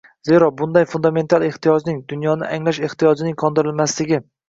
Zero, 0.27 0.45
bunday 0.61 0.85
fundamental 0.93 1.45
ehtiyojning– 1.49 2.01
dunyoni 2.15 2.51
anglash 2.57 2.83
ehtiyojining 2.91 3.43
qondirilmasligi 3.47 4.27